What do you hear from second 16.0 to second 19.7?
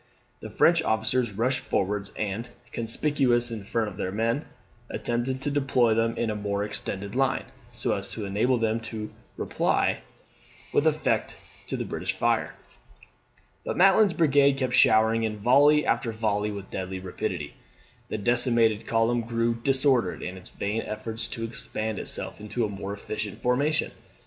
volley with deadly rapidity. The decimated column grew